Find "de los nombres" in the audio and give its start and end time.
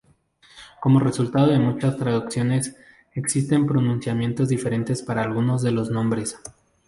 5.61-6.39